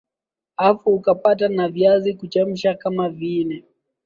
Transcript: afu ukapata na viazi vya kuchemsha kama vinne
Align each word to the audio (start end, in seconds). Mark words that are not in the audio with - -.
afu 0.57 0.89
ukapata 0.95 1.47
na 1.49 1.67
viazi 1.69 2.11
vya 2.11 2.19
kuchemsha 2.19 2.73
kama 2.73 3.09
vinne 3.09 3.63